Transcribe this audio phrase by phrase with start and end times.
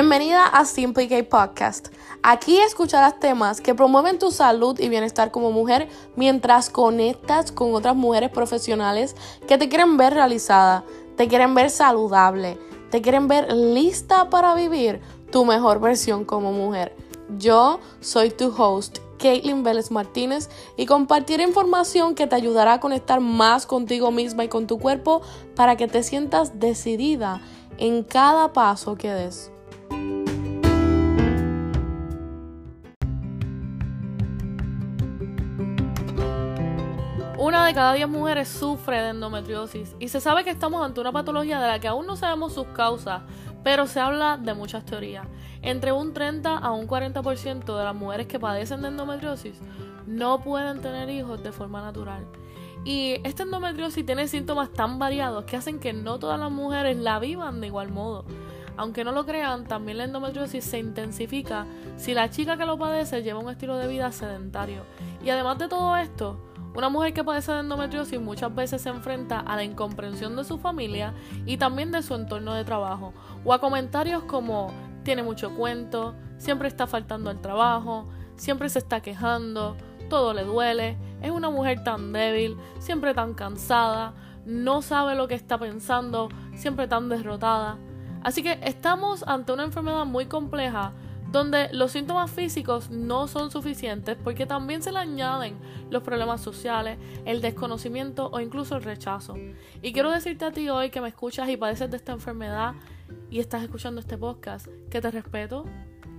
[0.00, 1.88] Bienvenida a Simply K Podcast.
[2.22, 7.96] Aquí escucharás temas que promueven tu salud y bienestar como mujer mientras conectas con otras
[7.96, 9.16] mujeres profesionales
[9.48, 10.84] que te quieren ver realizada,
[11.16, 12.60] te quieren ver saludable,
[12.92, 15.00] te quieren ver lista para vivir
[15.32, 16.94] tu mejor versión como mujer.
[17.36, 23.18] Yo soy tu host, Caitlin Vélez Martínez, y compartiré información que te ayudará a conectar
[23.18, 25.22] más contigo misma y con tu cuerpo
[25.56, 27.40] para que te sientas decidida
[27.78, 29.50] en cada paso que des.
[37.48, 41.12] Una de cada diez mujeres sufre de endometriosis y se sabe que estamos ante una
[41.12, 43.22] patología de la que aún no sabemos sus causas,
[43.64, 45.26] pero se habla de muchas teorías.
[45.62, 49.62] Entre un 30 a un 40% de las mujeres que padecen de endometriosis
[50.06, 52.26] no pueden tener hijos de forma natural.
[52.84, 57.18] Y esta endometriosis tiene síntomas tan variados que hacen que no todas las mujeres la
[57.18, 58.26] vivan de igual modo.
[58.76, 61.64] Aunque no lo crean, también la endometriosis se intensifica
[61.96, 64.82] si la chica que lo padece lleva un estilo de vida sedentario.
[65.24, 66.38] Y además de todo esto,
[66.78, 70.58] una mujer que padece de endometriosis muchas veces se enfrenta a la incomprensión de su
[70.58, 71.12] familia
[71.44, 73.12] y también de su entorno de trabajo,
[73.44, 79.00] o a comentarios como tiene mucho cuento, siempre está faltando al trabajo, siempre se está
[79.00, 79.76] quejando,
[80.08, 84.14] todo le duele, es una mujer tan débil, siempre tan cansada,
[84.46, 87.76] no sabe lo que está pensando, siempre tan derrotada.
[88.22, 90.92] Así que estamos ante una enfermedad muy compleja
[91.30, 95.56] donde los síntomas físicos no son suficientes porque también se le añaden
[95.90, 99.36] los problemas sociales, el desconocimiento o incluso el rechazo.
[99.82, 102.74] Y quiero decirte a ti hoy que me escuchas y padeces de esta enfermedad
[103.30, 105.64] y estás escuchando este podcast, que te respeto,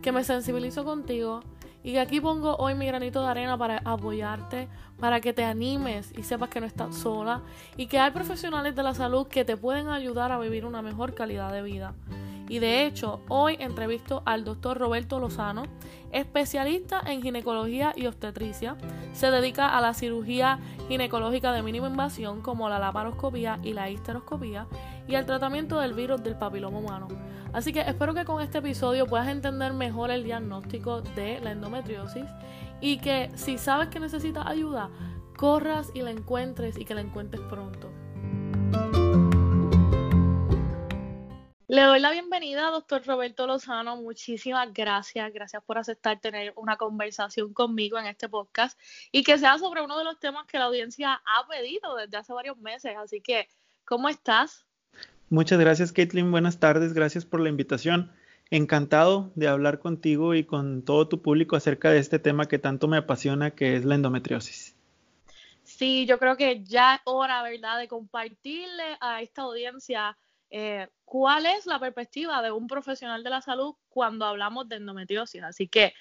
[0.01, 1.41] que me sensibilizo contigo
[1.83, 4.67] y que aquí pongo hoy mi granito de arena para apoyarte,
[4.99, 7.41] para que te animes y sepas que no estás sola
[7.77, 11.16] y que hay profesionales de la salud que te pueden ayudar a vivir una mejor
[11.16, 11.95] calidad de vida.
[12.50, 15.64] Y de hecho, hoy entrevisto al doctor Roberto Lozano,
[16.11, 18.75] especialista en ginecología y obstetricia.
[19.13, 24.68] Se dedica a la cirugía ginecológica de mínima invasión como la laparoscopía y la histeroscopía
[25.07, 27.07] y al tratamiento del virus del papiloma humano.
[27.53, 32.25] Así que espero que con este episodio puedas entender mejor el diagnóstico de la endometriosis
[32.81, 34.90] y que si sabes que necesitas ayuda,
[35.38, 37.90] corras y la encuentres y que la encuentres pronto.
[41.69, 43.96] Le doy la bienvenida, doctor Roberto Lozano.
[43.96, 45.31] Muchísimas gracias.
[45.31, 48.75] Gracias por aceptar tener una conversación conmigo en este podcast
[49.12, 52.34] y que sea sobre uno de los temas que la audiencia ha pedido desde hace
[52.34, 52.96] varios meses.
[52.97, 53.47] Así que,
[53.85, 54.66] ¿cómo estás?
[55.29, 56.31] Muchas gracias, Caitlin.
[56.31, 56.94] Buenas tardes.
[56.94, 58.12] Gracias por la invitación.
[58.50, 62.88] Encantado de hablar contigo y con todo tu público acerca de este tema que tanto
[62.88, 64.75] me apasiona, que es la endometriosis.
[65.66, 70.18] Sí, yo creo que ya es hora, ¿verdad?, de compartirle a esta audiencia
[70.49, 75.43] eh, cuál es la perspectiva de un profesional de la salud cuando hablamos de endometriosis.
[75.43, 75.93] Así que,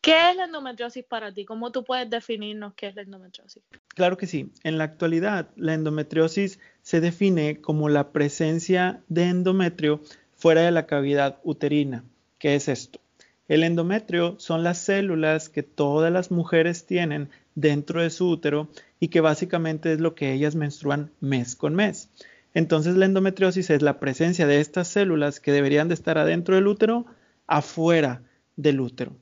[0.00, 1.44] ¿qué es la endometriosis para ti?
[1.44, 3.62] ¿Cómo tú puedes definirnos qué es la endometriosis?
[3.88, 4.52] Claro que sí.
[4.64, 10.00] En la actualidad, la endometriosis se define como la presencia de endometrio
[10.34, 12.04] fuera de la cavidad uterina.
[12.38, 13.00] ¿Qué es esto?
[13.48, 18.68] El endometrio son las células que todas las mujeres tienen dentro de su útero
[19.00, 22.10] y que básicamente es lo que ellas menstruan mes con mes.
[22.58, 26.66] Entonces la endometriosis es la presencia de estas células que deberían de estar adentro del
[26.66, 27.06] útero,
[27.46, 28.24] afuera
[28.56, 29.12] del útero.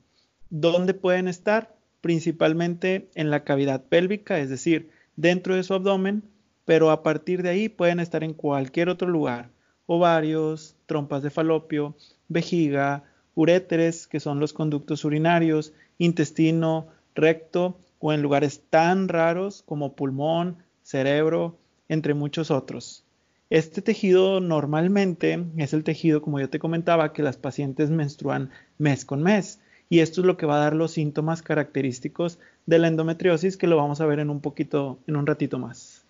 [0.49, 1.75] ¿Dónde pueden estar?
[2.01, 6.23] Principalmente en la cavidad pélvica, es decir, dentro de su abdomen,
[6.65, 9.51] pero a partir de ahí pueden estar en cualquier otro lugar.
[9.85, 11.95] Ovarios, trompas de falopio,
[12.29, 13.03] vejiga,
[13.35, 20.57] uréteres, que son los conductos urinarios, intestino, recto o en lugares tan raros como pulmón,
[20.81, 23.03] cerebro, entre muchos otros.
[23.49, 29.05] Este tejido normalmente es el tejido, como yo te comentaba, que las pacientes menstruan mes
[29.05, 29.61] con mes.
[29.89, 33.67] Y esto es lo que va a dar los síntomas característicos de la endometriosis, que
[33.67, 36.03] lo vamos a ver en un poquito, en un ratito más.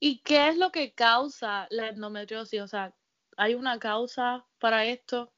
[0.00, 2.62] ¿Y qué es lo que causa la endometriosis?
[2.62, 2.94] O sea,
[3.36, 5.30] ¿hay una causa para esto?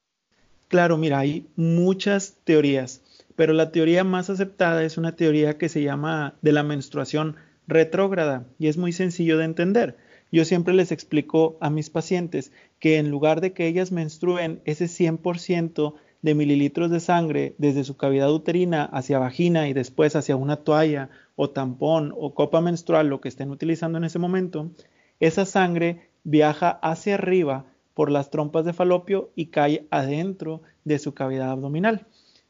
[0.68, 3.02] Claro, mira, hay muchas teorías,
[3.34, 7.34] pero la teoría más aceptada es una teoría que se llama de la menstruación
[7.66, 9.96] retrógrada y es muy sencillo de entender
[10.30, 14.86] yo siempre les explico a mis pacientes que en lugar de que ellas menstruen ese
[14.86, 20.56] 100% de mililitros de sangre desde su cavidad uterina hacia vagina y después hacia una
[20.56, 24.70] toalla o tampón o copa menstrual, lo que estén utilizando en ese momento,
[25.18, 31.14] esa sangre viaja hacia arriba por las trompas de falopio y cae adentro de su
[31.14, 32.06] cavidad abdominal.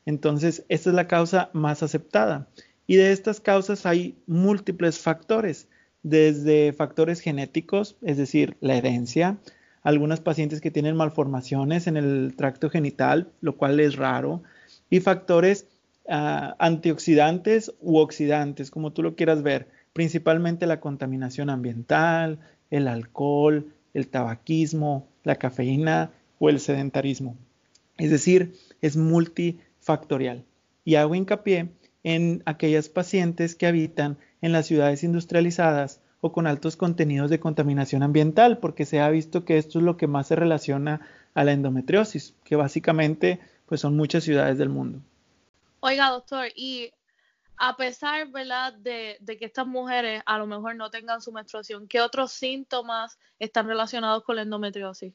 [0.07, 2.49] Entonces, esta es la causa más aceptada.
[2.87, 5.69] Y de estas causas hay múltiples factores
[6.03, 9.39] desde factores genéticos, es decir, la herencia,
[9.83, 14.43] algunas pacientes que tienen malformaciones en el tracto genital, lo cual es raro,
[14.89, 15.67] y factores
[16.09, 22.39] ah, antioxidantes u oxidantes, como tú lo quieras ver, principalmente la contaminación ambiental,
[22.71, 27.37] el alcohol, el tabaquismo, la cafeína o el sedentarismo.
[27.99, 30.45] Es decir, es multifactorial.
[30.85, 31.69] Y hago hincapié
[32.03, 38.03] en aquellas pacientes que habitan en las ciudades industrializadas o con altos contenidos de contaminación
[38.03, 41.01] ambiental, porque se ha visto que esto es lo que más se relaciona
[41.35, 45.01] a la endometriosis, que básicamente pues son muchas ciudades del mundo.
[45.81, 46.93] Oiga, doctor, y
[47.57, 51.87] a pesar, ¿verdad?, de, de, que estas mujeres a lo mejor no tengan su menstruación,
[51.87, 55.13] ¿qué otros síntomas están relacionados con la endometriosis?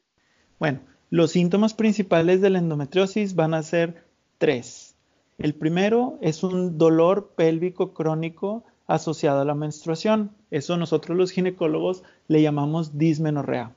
[0.60, 0.80] Bueno,
[1.10, 4.06] los síntomas principales de la endometriosis van a ser
[4.38, 4.95] tres.
[5.38, 10.32] El primero es un dolor pélvico crónico asociado a la menstruación.
[10.50, 13.74] Eso nosotros los ginecólogos le llamamos dismenorrea.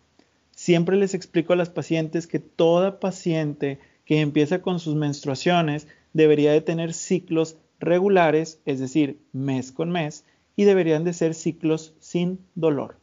[0.53, 6.53] Siempre les explico a las pacientes que toda paciente que empieza con sus menstruaciones debería
[6.53, 10.25] de tener ciclos regulares, es decir, mes con mes,
[10.57, 12.97] y deberían de ser ciclos sin dolor.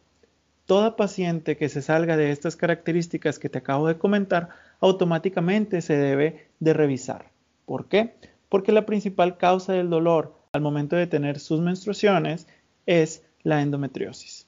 [0.65, 4.49] Toda paciente que se salga de estas características que te acabo de comentar,
[4.79, 7.31] automáticamente se debe de revisar.
[7.65, 8.15] ¿Por qué?
[8.55, 12.47] Porque la principal causa del dolor al momento de tener sus menstruaciones
[12.85, 14.47] es la endometriosis.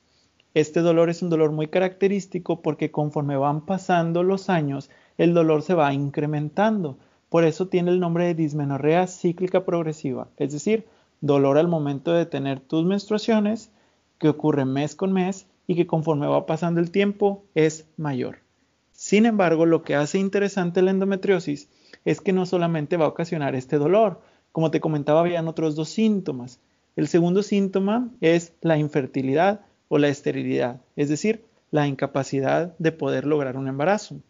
[0.54, 5.62] Este dolor es un dolor muy característico porque conforme van pasando los años, el dolor
[5.62, 6.98] se va incrementando.
[7.28, 10.86] Por eso tiene el nombre de dismenorrea cíclica progresiva, es decir,
[11.20, 13.72] dolor al momento de tener tus menstruaciones,
[14.20, 18.38] que ocurre mes con mes y que conforme va pasando el tiempo es mayor.
[18.94, 21.68] Sin embargo, lo que hace interesante la endometriosis
[22.08, 24.22] es que no solamente va a ocasionar este dolor,
[24.54, 26.62] como te comentaba, habían otros dos síntomas.
[26.96, 29.60] El segundo síntoma es la infertilidad
[29.90, 34.22] o la esterilidad, es decir, la incapacidad de poder lograr un embarazo.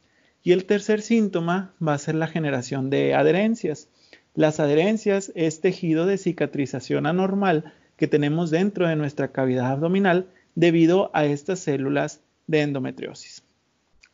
[0.41, 3.89] Y el tercer síntoma va a ser la generación de adherencias.
[4.33, 11.11] Las adherencias es tejido de cicatrización anormal que tenemos dentro de nuestra cavidad abdominal debido
[11.13, 13.43] a estas células de endometriosis.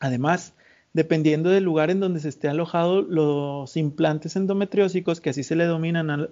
[0.00, 0.52] Además,
[0.94, 5.66] dependiendo del lugar en donde se esté alojado los implantes endometriósicos, que así se le,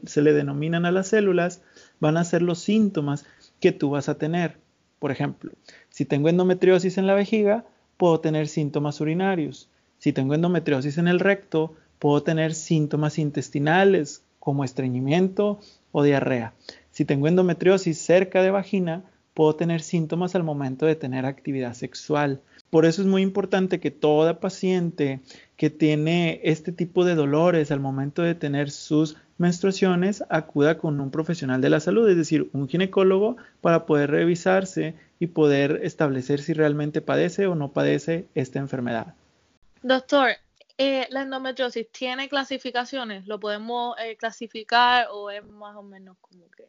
[0.05, 1.62] se le denominan a las células,
[2.00, 3.26] van a ser los síntomas
[3.61, 4.59] que tú vas a tener.
[5.00, 5.53] Por ejemplo,
[5.91, 7.67] si tengo endometriosis en la vejiga,
[7.97, 9.69] puedo tener síntomas urinarios.
[9.99, 15.59] Si tengo endometriosis en el recto, puedo tener síntomas intestinales como estreñimiento
[15.91, 16.55] o diarrea.
[16.93, 19.03] Si tengo endometriosis cerca de vagina,
[19.34, 22.40] puedo tener síntomas al momento de tener actividad sexual.
[22.70, 25.20] Por eso es muy importante que toda paciente
[25.56, 31.11] que tiene este tipo de dolores al momento de tener sus menstruaciones acuda con un
[31.11, 36.52] profesional de la salud, es decir, un ginecólogo, para poder revisarse y poder establecer si
[36.52, 39.14] realmente padece o no padece esta enfermedad.
[39.82, 40.31] Doctor,
[40.78, 43.26] eh, ¿la endometriosis tiene clasificaciones?
[43.26, 46.67] ¿Lo podemos eh, clasificar o es más o menos como que...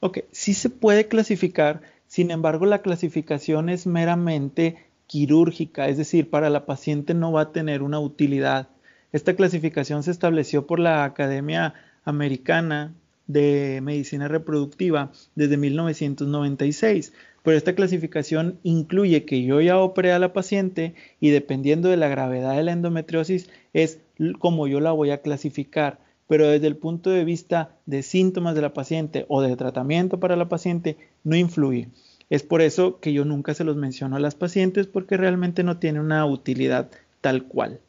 [0.00, 4.76] Ok, sí se puede clasificar, sin embargo la clasificación es meramente
[5.06, 8.68] quirúrgica, es decir, para la paciente no va a tener una utilidad.
[9.12, 12.92] Esta clasificación se estableció por la Academia Americana
[13.26, 20.32] de Medicina Reproductiva desde 1996, pero esta clasificación incluye que yo ya operé a la
[20.32, 24.00] paciente y dependiendo de la gravedad de la endometriosis es
[24.38, 28.62] como yo la voy a clasificar, pero desde el punto de vista de síntomas de
[28.62, 31.88] la paciente o de tratamiento para la paciente no influye.
[32.28, 35.78] Es por eso que yo nunca se los menciono a las pacientes porque realmente no
[35.78, 36.90] tiene una utilidad
[37.20, 37.80] tal cual.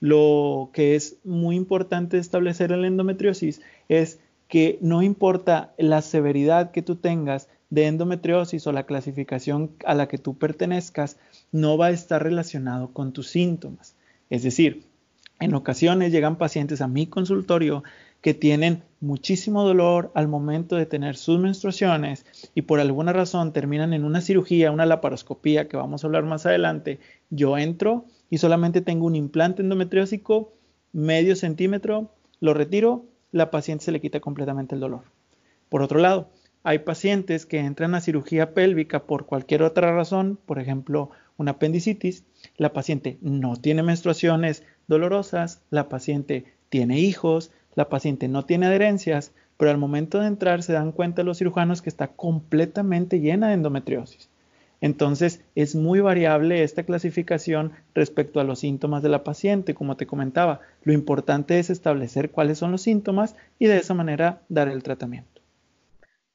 [0.00, 6.70] Lo que es muy importante establecer en la endometriosis es que no importa la severidad
[6.70, 11.16] que tú tengas de endometriosis o la clasificación a la que tú pertenezcas,
[11.50, 13.96] no va a estar relacionado con tus síntomas.
[14.30, 14.84] Es decir,
[15.40, 17.82] en ocasiones llegan pacientes a mi consultorio
[18.20, 22.24] que tienen muchísimo dolor al momento de tener sus menstruaciones
[22.54, 26.46] y por alguna razón terminan en una cirugía, una laparoscopía que vamos a hablar más
[26.46, 30.54] adelante, yo entro y solamente tengo un implante endometriósico
[30.92, 35.02] medio centímetro, lo retiro, la paciente se le quita completamente el dolor.
[35.68, 36.30] Por otro lado,
[36.62, 42.24] hay pacientes que entran a cirugía pélvica por cualquier otra razón, por ejemplo, una apendicitis,
[42.56, 49.32] la paciente no tiene menstruaciones dolorosas, la paciente tiene hijos, la paciente no tiene adherencias,
[49.56, 53.54] pero al momento de entrar se dan cuenta los cirujanos que está completamente llena de
[53.54, 54.28] endometriosis.
[54.80, 60.06] Entonces es muy variable esta clasificación respecto a los síntomas de la paciente, como te
[60.06, 60.60] comentaba.
[60.82, 65.40] Lo importante es establecer cuáles son los síntomas y de esa manera dar el tratamiento.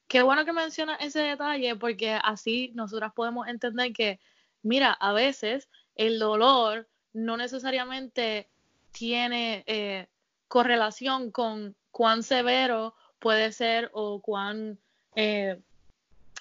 [0.08, 4.18] Qué bueno que mencionas ese detalle porque así nosotras podemos entender que,
[4.62, 8.48] mira, a veces el dolor no necesariamente
[8.92, 10.06] tiene eh,
[10.48, 14.78] correlación con cuán severo puede ser o cuán
[15.14, 15.60] eh,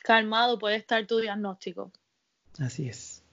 [0.03, 1.91] calmado puede estar tu diagnóstico.
[2.59, 3.23] Así es.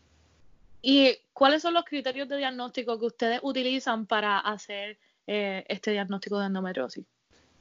[0.82, 6.38] ¿Y cuáles son los criterios de diagnóstico que ustedes utilizan para hacer eh, este diagnóstico
[6.38, 7.04] de endometriosis?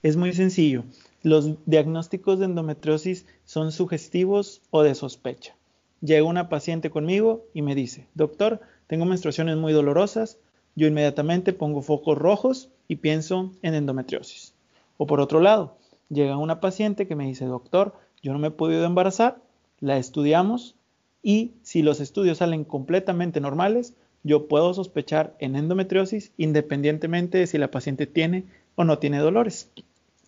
[0.03, 0.83] Es muy sencillo.
[1.23, 5.55] Los diagnósticos de endometriosis son sugestivos o de sospecha.
[6.01, 10.37] Llega una paciente conmigo y me dice, doctor, tengo menstruaciones muy dolorosas,
[10.75, 14.53] yo inmediatamente pongo focos rojos y pienso en endometriosis.
[14.97, 15.77] O por otro lado,
[16.09, 19.41] llega una paciente que me dice, doctor, yo no me he podido embarazar,
[19.79, 20.75] la estudiamos
[21.23, 27.57] y si los estudios salen completamente normales, yo puedo sospechar en endometriosis independientemente de si
[27.57, 29.71] la paciente tiene o no tiene dolores.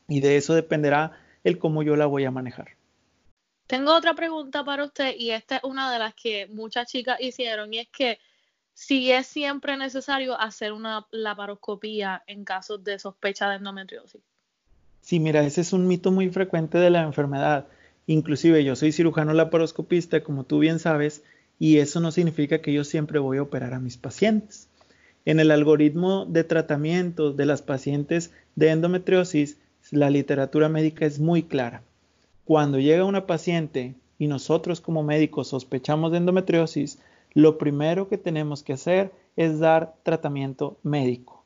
[0.08, 2.78] Y de eso dependerá el cómo yo la voy a manejar.
[3.68, 7.74] Tengo otra pregunta para usted y esta es una de las que muchas chicas hicieron
[7.74, 8.18] y es que
[8.78, 14.22] si es siempre necesario hacer una laparoscopía en casos de sospecha de endometriosis.
[15.02, 17.66] Sí, mira, ese es un mito muy frecuente de la enfermedad.
[18.06, 21.24] Inclusive yo soy cirujano laparoscopista, como tú bien sabes,
[21.58, 24.70] y eso no significa que yo siempre voy a operar a mis pacientes.
[25.26, 29.58] En el algoritmo de tratamiento de las pacientes de endometriosis,
[29.90, 31.82] la literatura médica es muy clara.
[32.46, 37.00] Cuando llega una paciente y nosotros como médicos sospechamos de endometriosis,
[37.38, 41.46] lo primero que tenemos que hacer es dar tratamiento médico.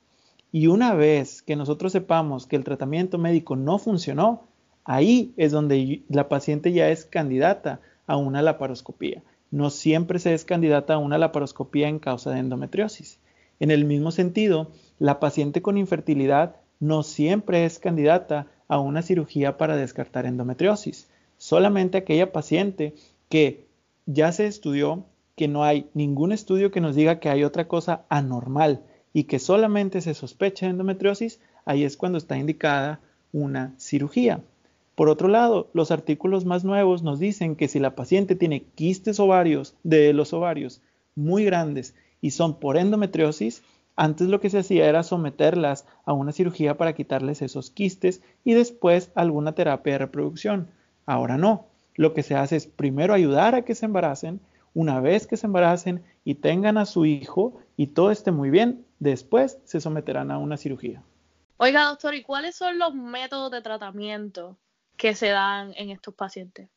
[0.49, 4.47] Y una vez que nosotros sepamos que el tratamiento médico no funcionó,
[4.85, 9.21] ahí es donde la paciente ya es candidata a una laparoscopía.
[9.51, 13.19] No siempre se es candidata a una laparoscopía en causa de endometriosis.
[13.59, 19.57] En el mismo sentido, la paciente con infertilidad no siempre es candidata a una cirugía
[19.57, 21.09] para descartar endometriosis.
[21.37, 22.95] Solamente aquella paciente
[23.27, 23.67] que
[24.05, 25.03] ya se estudió,
[25.35, 28.81] que no hay ningún estudio que nos diga que hay otra cosa anormal
[29.13, 32.99] y que solamente se sospecha de endometriosis, ahí es cuando está indicada
[33.31, 34.41] una cirugía.
[34.95, 39.19] Por otro lado, los artículos más nuevos nos dicen que si la paciente tiene quistes
[39.19, 40.81] ovarios de los ovarios
[41.15, 43.63] muy grandes y son por endometriosis,
[43.95, 48.53] antes lo que se hacía era someterlas a una cirugía para quitarles esos quistes y
[48.53, 50.67] después alguna terapia de reproducción.
[51.05, 51.65] Ahora no.
[51.95, 54.39] Lo que se hace es primero ayudar a que se embaracen
[54.73, 58.85] una vez que se embaracen y tengan a su hijo y todo esté muy bien,
[58.99, 61.03] después se someterán a una cirugía.
[61.57, 64.57] Oiga, doctor, ¿y cuáles son los métodos de tratamiento
[64.97, 66.69] que se dan en estos pacientes?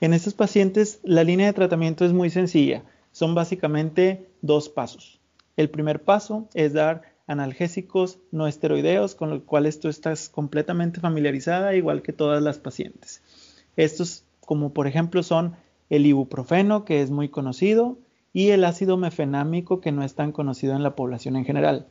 [0.00, 2.84] En estos pacientes la línea de tratamiento es muy sencilla.
[3.12, 5.20] Son básicamente dos pasos.
[5.56, 11.76] El primer paso es dar analgésicos no esteroideos con los cuales tú estás completamente familiarizada,
[11.76, 13.22] igual que todas las pacientes.
[13.76, 15.54] Estos, como por ejemplo, son
[15.90, 17.98] el ibuprofeno, que es muy conocido,
[18.32, 21.88] y el ácido mefenámico, que no es tan conocido en la población en general.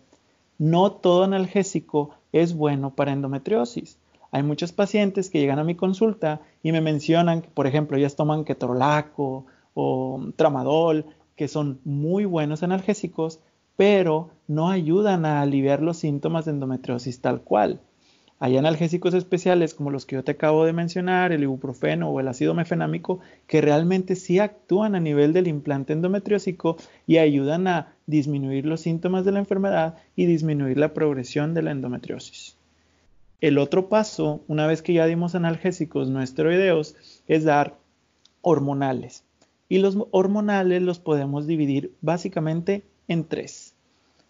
[0.58, 4.00] No todo analgésico es bueno para endometriosis.
[4.32, 8.16] Hay muchos pacientes que llegan a mi consulta y me mencionan que, por ejemplo, ellas
[8.16, 13.40] toman ketorolaco o tramadol, que son muy buenos analgésicos,
[13.76, 17.82] pero no ayudan a aliviar los síntomas de endometriosis tal cual.
[18.42, 22.28] Hay analgésicos especiales como los que yo te acabo de mencionar, el ibuprofeno o el
[22.30, 28.66] ácido mefenámico, que realmente sí actúan a nivel del implante endometriósico y ayudan a disminuir
[28.66, 32.56] los síntomas de la enfermedad y disminuir la progresión de la endometriosis.
[33.42, 36.96] El otro paso, una vez que ya dimos analgésicos no esteroideos,
[37.28, 37.78] es dar
[38.42, 39.26] hormonales.
[39.68, 43.74] Y los hormonales los podemos dividir básicamente en tres.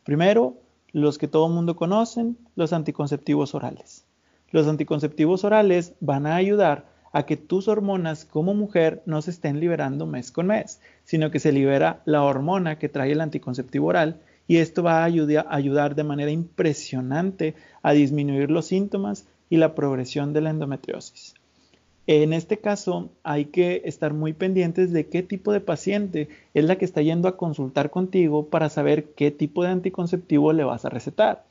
[0.04, 0.58] Primero,
[0.91, 4.05] los que todo mundo conocen, los anticonceptivos orales.
[4.51, 9.60] Los anticonceptivos orales van a ayudar a que tus hormonas como mujer no se estén
[9.60, 14.22] liberando mes con mes, sino que se libera la hormona que trae el anticonceptivo oral
[14.48, 20.34] y esto va a ayudar, de manera impresionante a disminuir los síntomas y la progresión
[20.34, 21.36] de la endometriosis.
[22.12, 26.75] En este caso hay que estar muy pendientes de qué tipo de paciente es la
[26.75, 30.89] que está yendo a consultar contigo para saber qué tipo de anticonceptivo le vas a
[30.89, 31.46] recetar.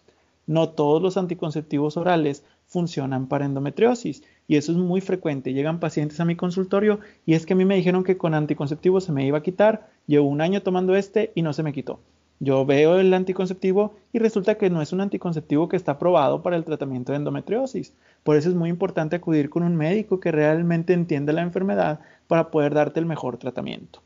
[0.49, 5.53] No todos los anticonceptivos orales funcionan para endometriosis y eso es muy frecuente.
[5.53, 9.00] Llegan pacientes a mi consultorio y es que a mí me dijeron que con anticonceptivo
[9.00, 12.00] se me iba a quitar, llevo un año tomando este y no se me quitó.
[12.40, 16.57] Yo veo el anticonceptivo y resulta que no es un anticonceptivo que está aprobado para
[16.57, 17.95] el tratamiento de endometriosis.
[18.23, 22.50] Por eso es muy importante acudir con un médico que realmente entienda la enfermedad para
[22.50, 24.02] poder darte el mejor tratamiento.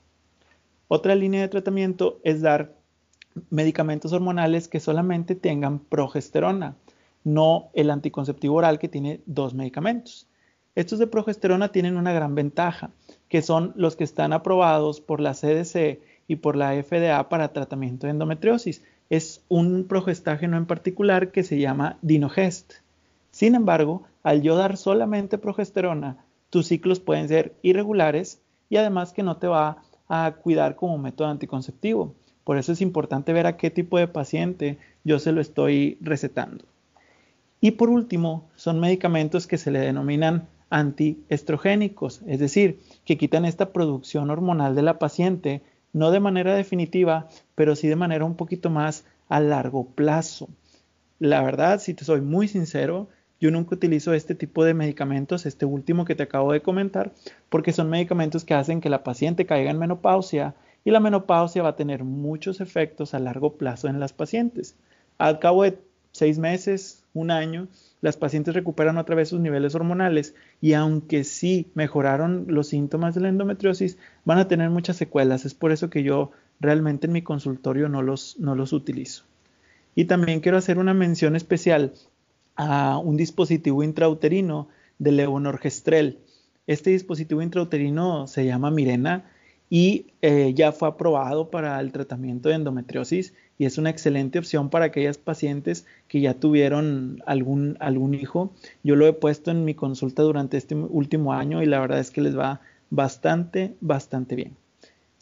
[0.88, 2.74] Otra línea de tratamiento es dar
[3.50, 6.76] medicamentos hormonales que solamente tengan progesterona,
[7.24, 10.26] no el anticonceptivo oral que tiene dos medicamentos.
[10.74, 12.90] Estos de progesterona tienen una gran ventaja,
[13.28, 16.00] que son los que están aprobados por la CDC
[16.32, 18.82] y por la FDA para tratamiento de endometriosis.
[19.10, 22.72] Es un progestágeno en particular que se llama Dinogest.
[23.30, 26.16] Sin embargo, al yo dar solamente progesterona,
[26.48, 31.28] tus ciclos pueden ser irregulares y además que no te va a cuidar como método
[31.28, 32.14] anticonceptivo.
[32.44, 36.64] Por eso es importante ver a qué tipo de paciente yo se lo estoy recetando.
[37.60, 43.72] Y por último, son medicamentos que se le denominan antiestrogénicos, es decir, que quitan esta
[43.72, 45.60] producción hormonal de la paciente,
[45.92, 50.48] no de manera definitiva, pero sí de manera un poquito más a largo plazo.
[51.18, 53.08] La verdad, si te soy muy sincero,
[53.40, 57.12] yo nunca utilizo este tipo de medicamentos, este último que te acabo de comentar,
[57.48, 61.70] porque son medicamentos que hacen que la paciente caiga en menopausia y la menopausia va
[61.70, 64.76] a tener muchos efectos a largo plazo en las pacientes.
[65.18, 65.78] Al cabo de
[66.12, 67.68] seis meses, un año,
[68.02, 73.20] las pacientes recuperan otra vez sus niveles hormonales y aunque sí mejoraron los síntomas de
[73.22, 75.44] la endometriosis, van a tener muchas secuelas.
[75.44, 79.24] Es por eso que yo realmente en mi consultorio no los, no los utilizo.
[79.94, 81.92] Y también quiero hacer una mención especial
[82.56, 84.68] a un dispositivo intrauterino
[84.98, 86.18] de levonorgestrel.
[86.66, 89.30] Este dispositivo intrauterino se llama Mirena
[89.74, 94.68] y eh, ya fue aprobado para el tratamiento de endometriosis y es una excelente opción
[94.68, 98.52] para aquellas pacientes que ya tuvieron algún, algún hijo.
[98.82, 102.10] Yo lo he puesto en mi consulta durante este último año y la verdad es
[102.10, 102.60] que les va
[102.90, 104.56] bastante, bastante bien.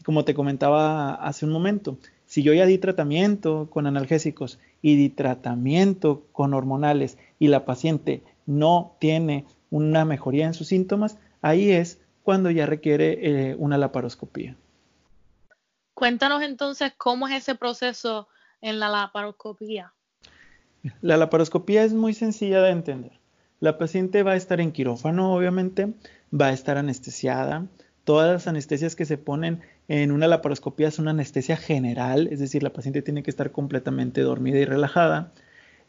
[0.04, 5.10] Como te comentaba hace un momento, si yo ya di tratamiento con analgésicos y di
[5.10, 12.00] tratamiento con hormonales y la paciente no tiene una mejoría en sus síntomas, ahí es
[12.22, 14.56] cuando ya requiere eh, una laparoscopía.
[15.94, 18.28] Cuéntanos entonces cómo es ese proceso
[18.60, 19.92] en la laparoscopía.
[21.02, 23.12] La laparoscopía es muy sencilla de entender.
[23.60, 25.92] La paciente va a estar en quirófano, obviamente,
[26.32, 27.66] va a estar anestesiada.
[28.04, 32.62] Todas las anestesias que se ponen en una laparoscopía es una anestesia general, es decir,
[32.62, 35.32] la paciente tiene que estar completamente dormida y relajada.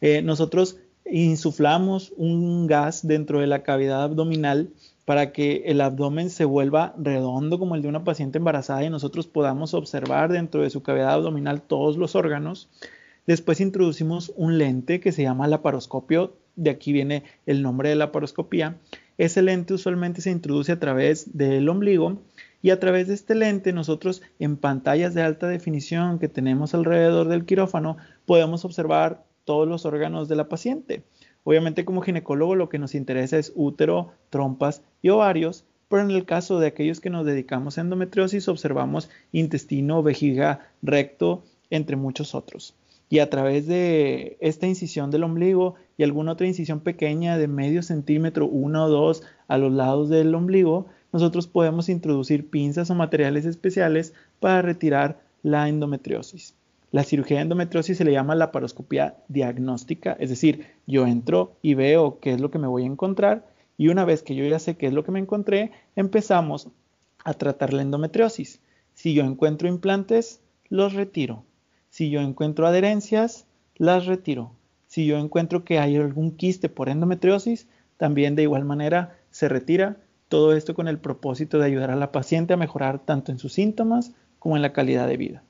[0.02, 0.78] Eh, nosotros
[1.10, 4.70] insuflamos un gas dentro de la cavidad abdominal
[5.04, 9.26] para que el abdomen se vuelva redondo como el de una paciente embarazada y nosotros
[9.26, 12.68] podamos observar dentro de su cavidad abdominal todos los órganos.
[13.26, 18.76] Después introducimos un lente que se llama laparoscopio, de aquí viene el nombre de laparoscopía.
[19.18, 22.18] Ese lente usualmente se introduce a través del ombligo
[22.62, 27.28] y a través de este lente nosotros en pantallas de alta definición que tenemos alrededor
[27.28, 31.02] del quirófano podemos observar todos los órganos de la paciente.
[31.44, 36.24] Obviamente como ginecólogo lo que nos interesa es útero, trompas y ovarios, pero en el
[36.24, 42.74] caso de aquellos que nos dedicamos a endometriosis observamos intestino, vejiga, recto, entre muchos otros.
[43.10, 47.82] Y a través de esta incisión del ombligo y alguna otra incisión pequeña de medio
[47.82, 53.44] centímetro, uno o dos a los lados del ombligo, nosotros podemos introducir pinzas o materiales
[53.44, 56.54] especiales para retirar la endometriosis.
[56.92, 61.72] La cirugía de endometriosis se le llama la paroscopía diagnóstica, es decir, yo entro y
[61.72, 64.58] veo qué es lo que me voy a encontrar y una vez que yo ya
[64.58, 66.68] sé qué es lo que me encontré, empezamos
[67.24, 68.60] a tratar la endometriosis.
[68.92, 71.44] Si yo encuentro implantes, los retiro.
[71.88, 74.52] Si yo encuentro adherencias, las retiro.
[74.86, 79.96] Si yo encuentro que hay algún quiste por endometriosis, también de igual manera se retira
[80.28, 83.54] todo esto con el propósito de ayudar a la paciente a mejorar tanto en sus
[83.54, 85.42] síntomas como en la calidad de vida.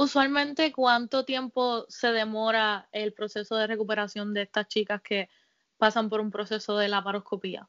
[0.00, 5.28] Usualmente, ¿cuánto tiempo se demora el proceso de recuperación de estas chicas que
[5.76, 7.68] pasan por un proceso de laparoscopía?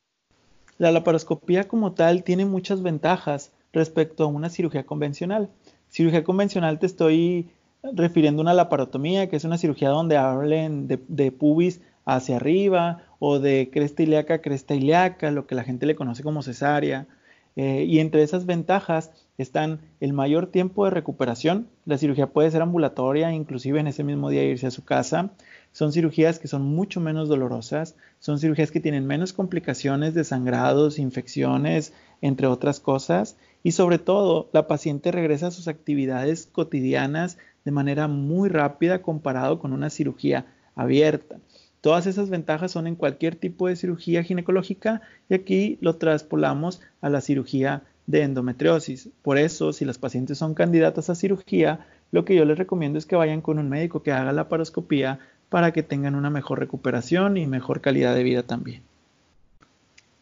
[0.78, 5.50] La laparoscopía como tal tiene muchas ventajas respecto a una cirugía convencional.
[5.90, 7.50] Cirugía convencional te estoy
[7.82, 13.40] refiriendo a una laparotomía, que es una cirugía donde hablen de, pubis hacia arriba o
[13.40, 17.08] de cresta ilíaca a cresta ilíaca, lo que la gente le conoce como cesárea.
[17.56, 19.10] Eh, y entre esas ventajas
[19.40, 21.70] están el mayor tiempo de recuperación.
[21.86, 25.32] La cirugía puede ser ambulatoria, inclusive en ese mismo día irse a su casa.
[25.72, 31.00] Son cirugías que son mucho menos dolorosas, son cirugías que tienen menos complicaciones de sangrados,
[31.00, 33.38] infecciones, entre otras cosas.
[33.64, 39.60] Y sobre todo, la paciente regresa a sus actividades cotidianas de manera muy rápida comparado
[39.60, 41.38] con una cirugía abierta.
[41.82, 47.10] Todas esas ventajas son en cualquier tipo de cirugía ginecológica y aquí lo traspolamos a
[47.10, 49.10] la cirugía de endometriosis.
[49.22, 53.06] Por eso, si las pacientes son candidatas a cirugía, lo que yo les recomiendo es
[53.06, 55.20] que vayan con un médico que haga la paroscopía
[55.50, 58.82] para que tengan una mejor recuperación y mejor calidad de vida también.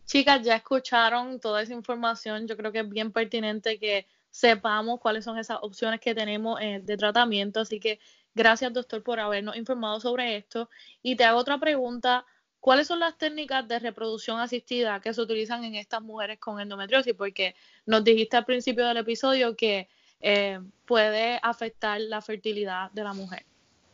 [0.06, 2.46] Chicas, ya escucharon toda esa información.
[2.46, 6.82] Yo creo que es bien pertinente que sepamos cuáles son esas opciones que tenemos eh,
[6.84, 7.62] de tratamiento.
[7.62, 8.00] Así que
[8.38, 10.70] Gracias, doctor, por habernos informado sobre esto.
[11.02, 12.24] Y te hago otra pregunta.
[12.60, 17.14] ¿Cuáles son las técnicas de reproducción asistida que se utilizan en estas mujeres con endometriosis?
[17.14, 19.88] Porque nos dijiste al principio del episodio que
[20.20, 23.46] eh, puede afectar la fertilidad de la mujer.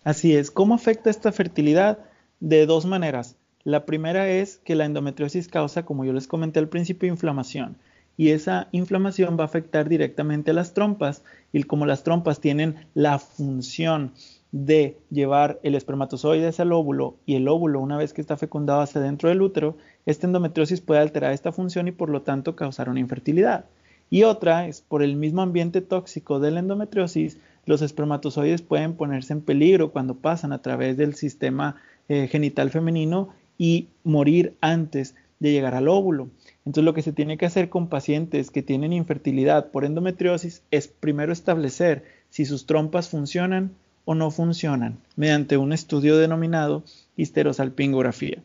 [0.04, 0.52] Así es.
[0.52, 1.99] ¿Cómo afecta esta fertilidad?
[2.39, 3.38] De dos maneras.
[3.63, 7.78] La primera es que la endometriosis causa, como yo les comenté al principio, inflamación.
[8.17, 11.23] Y esa inflamación va a afectar directamente a las trompas.
[11.54, 14.13] Y como las trompas tienen la función
[14.54, 18.82] de llevar el espermatozoide hacia el óvulo y el óvulo una vez que está fecundado
[18.82, 22.88] hacia dentro del útero, esta endometriosis puede alterar esta función y por lo tanto causar
[22.88, 23.66] una infertilidad.
[24.12, 29.34] Y otra es por el mismo ambiente tóxico de la endometriosis, los espermatozoides pueden ponerse
[29.34, 35.52] en peligro cuando pasan a través del sistema eh, genital femenino y morir antes de
[35.52, 36.30] llegar al óvulo.
[36.60, 40.88] Entonces lo que se tiene que hacer con pacientes que tienen infertilidad por endometriosis es
[40.88, 43.72] primero establecer si sus trompas funcionan
[44.06, 46.84] o no funcionan mediante un estudio denominado
[47.16, 48.42] histerosalpingografía.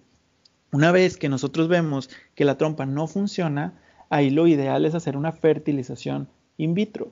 [0.70, 3.72] Una vez que nosotros vemos que la trompa no funciona,
[4.10, 7.10] ahí lo ideal es hacer una fertilización in vitro.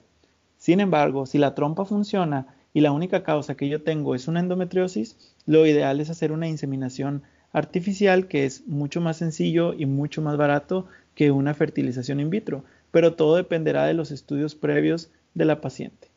[0.59, 4.41] Sin embargo, si la trompa funciona y la única causa que yo tengo es una
[4.41, 10.21] endometriosis, lo ideal es hacer una inseminación artificial que es mucho más sencillo y mucho
[10.21, 15.47] más barato que una fertilización in vitro, pero todo dependerá de los estudios previos de
[15.47, 16.09] la paciente.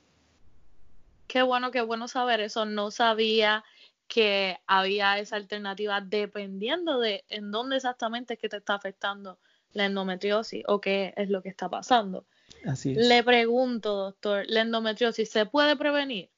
[1.29, 2.65] Qué bueno, qué bueno saber eso.
[2.65, 3.63] No sabía
[4.07, 9.37] que había esa alternativa dependiendo de en dónde exactamente es que te está afectando
[9.71, 12.25] la endometriosis o qué es lo que está pasando.
[12.65, 13.07] Así es.
[13.07, 16.31] Le pregunto, doctor, ¿la endometriosis se puede prevenir?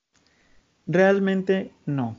[0.87, 2.17] Realmente no.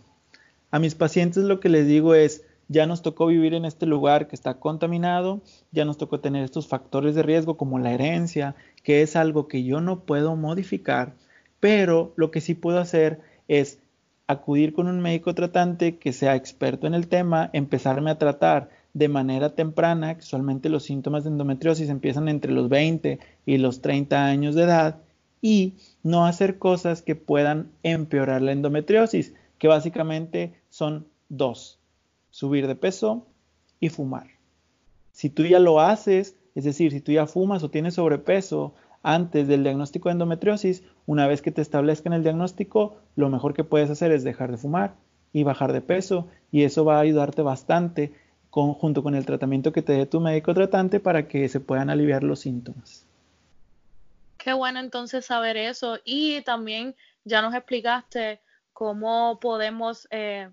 [0.71, 4.29] A mis pacientes lo que les digo es, ya nos tocó vivir en este lugar
[4.29, 9.03] que está contaminado, ya nos tocó tener estos factores de riesgo como la herencia, que
[9.03, 11.15] es algo que yo no puedo modificar,
[11.63, 13.79] pero lo que sí puedo hacer es
[14.27, 19.07] acudir con un médico tratante que sea experto en el tema, empezarme a tratar de
[19.07, 24.27] manera temprana, que usualmente los síntomas de endometriosis empiezan entre los 20 y los 30
[24.27, 25.03] años de edad,
[25.41, 31.79] y no hacer cosas que puedan empeorar la endometriosis, que básicamente son dos
[32.31, 33.29] subir de peso
[33.79, 34.27] y fumar.
[35.13, 39.49] Si tú ya lo haces, es decir, si tú ya fumas o tienes sobrepeso antes
[39.49, 43.91] del diagnóstico de endometriosis, una vez que te establezcan el diagnóstico, lo mejor que puedes
[43.91, 44.95] hacer es dejar de fumar
[45.33, 48.15] y bajar de peso y eso va a ayudarte bastante
[48.51, 52.23] junto con el tratamiento que te dé tu médico tratante para que se puedan aliviar
[52.23, 53.07] los síntomas.
[54.37, 58.41] Qué bueno entonces saber eso y también ya nos explicaste
[58.73, 60.51] cómo podemos eh,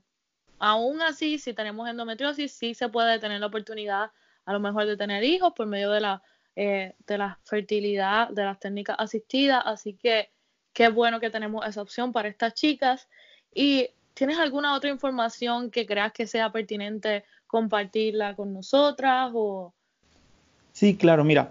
[0.60, 4.12] Aún así, si tenemos endometriosis, sí se puede tener la oportunidad
[4.46, 6.22] a lo mejor de tener hijos por medio de la,
[6.56, 9.64] eh, de la fertilidad, de las técnicas asistidas.
[9.66, 10.32] Así que
[10.74, 13.08] qué bueno que tenemos esa opción para estas chicas.
[13.54, 19.32] ¿Y tienes alguna otra información que creas que sea pertinente compartirla con nosotras?
[19.34, 19.74] O...
[20.72, 21.50] Sí, claro, mira,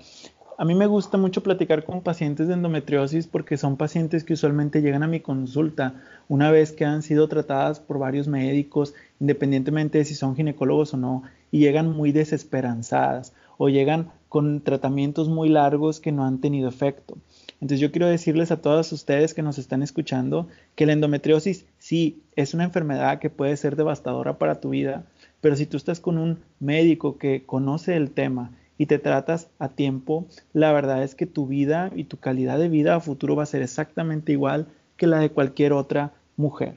[0.61, 4.83] a mí me gusta mucho platicar con pacientes de endometriosis porque son pacientes que usualmente
[4.83, 5.95] llegan a mi consulta
[6.27, 10.97] una vez que han sido tratadas por varios médicos, independientemente de si son ginecólogos o
[10.97, 16.69] no, y llegan muy desesperanzadas o llegan con tratamientos muy largos que no han tenido
[16.69, 17.17] efecto.
[17.61, 22.23] Entonces yo quiero decirles a todos ustedes que nos están escuchando que la endometriosis sí
[22.37, 25.05] es una enfermedad que puede ser devastadora para tu vida,
[25.41, 29.69] pero si tú estás con un médico que conoce el tema y te tratas a
[29.69, 33.43] tiempo, la verdad es que tu vida y tu calidad de vida a futuro va
[33.43, 36.77] a ser exactamente igual que la de cualquier otra mujer.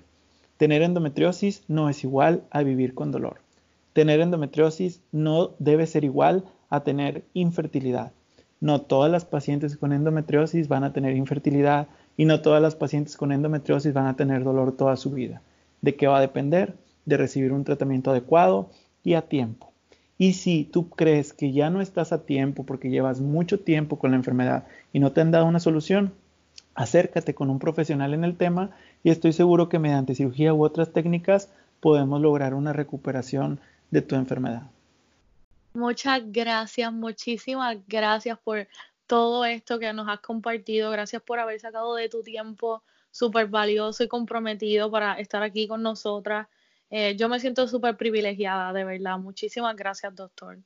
[0.58, 3.42] Tener endometriosis no es igual a vivir con dolor.
[3.94, 8.14] Tener endometriosis no debe ser igual a tener infertilidad.
[8.62, 13.18] No todas las pacientes con endometriosis van a tener infertilidad y no todas las pacientes
[13.18, 15.42] con endometriosis van a tener dolor toda su vida.
[15.82, 16.76] ¿De qué va a depender?
[17.06, 18.70] De recibir un tratamiento adecuado
[19.04, 19.72] y a tiempo.
[20.20, 24.12] Y si tú crees que ya no estás a tiempo porque llevas mucho tiempo con
[24.12, 26.14] la enfermedad y no te han dado una solución,
[26.76, 28.70] acércate con un profesional en el tema
[29.04, 34.14] y estoy seguro que mediante cirugía u otras técnicas podemos lograr una recuperación de tu
[34.14, 34.70] enfermedad.
[35.74, 38.68] Muchas gracias, muchísimas gracias por
[39.08, 40.92] todo esto que nos has compartido.
[40.92, 45.82] Gracias por haber sacado de tu tiempo súper valioso y comprometido para estar aquí con
[45.84, 46.48] nosotras.
[46.90, 49.18] Eh, yo me siento súper privilegiada, de verdad.
[49.18, 50.60] Muchísimas gracias, doctor.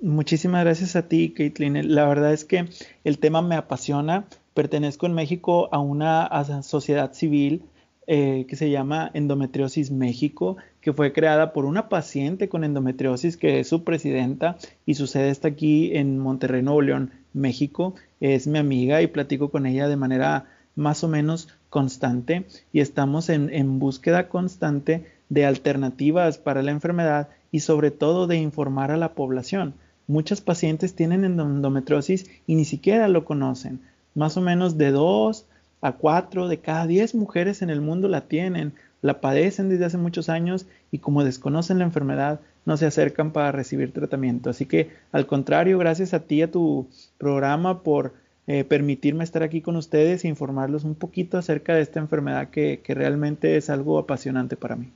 [0.00, 1.94] Muchísimas gracias a ti, Caitlin.
[1.94, 2.68] La verdad es que
[3.04, 4.26] el tema me apasiona.
[4.54, 6.28] Pertenezco en México a una
[6.62, 7.64] sociedad civil
[8.08, 13.60] eh, que se llama Endometriosis México, que fue creada por una paciente con endometriosis que
[13.60, 17.94] es su presidenta y su sede está aquí en Monterrey, Nuevo León, México.
[18.20, 20.44] Es mi amiga y platico con ella de manera
[20.76, 27.60] más o menos constante y estamos en búsqueda constante de alternativas para la enfermedad y
[27.60, 29.72] sobre todo de informar a la población.
[30.06, 33.80] Muchos pacientes tienen endometriosis y ni siquiera lo conocen.
[34.14, 35.46] Más o menos de 2
[35.80, 39.98] a cuatro de cada diez mujeres en el mundo la tienen, la padecen desde hace
[39.98, 44.48] muchos años y como desconocen la enfermedad, no se acercan para recibir tratamiento.
[44.48, 46.88] Así que al contrario, gracias a ti, a tu
[47.18, 48.14] programa por
[48.46, 52.80] eh, permitirme estar aquí con ustedes e informarlos un poquito acerca de esta enfermedad que,
[52.82, 54.90] que realmente es algo apasionante para mí.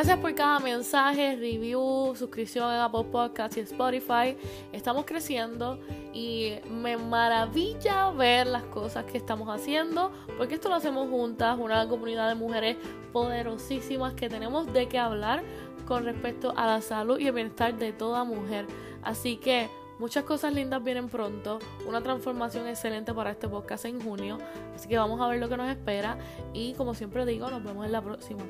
[0.00, 4.34] Gracias por cada mensaje, review, suscripción en Apple Podcasts y Spotify.
[4.72, 5.78] Estamos creciendo
[6.14, 11.86] y me maravilla ver las cosas que estamos haciendo porque esto lo hacemos juntas, una
[11.86, 12.78] comunidad de mujeres
[13.12, 15.42] poderosísimas que tenemos de qué hablar
[15.84, 18.66] con respecto a la salud y el bienestar de toda mujer.
[19.02, 24.38] Así que muchas cosas lindas vienen pronto, una transformación excelente para este podcast en junio,
[24.74, 26.16] así que vamos a ver lo que nos espera
[26.54, 28.42] y como siempre digo, nos vemos en la próxima.